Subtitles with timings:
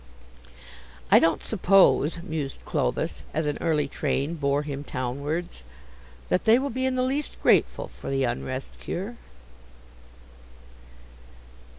[1.11, 5.61] "I don't suppose," mused Clovis, as an early train bore him townwards,
[6.29, 9.17] "that they will be in the least grateful for the Unrest cure."